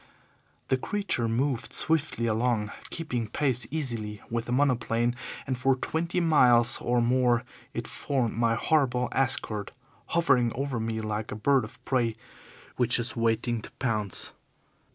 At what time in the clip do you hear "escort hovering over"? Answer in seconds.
9.11-10.79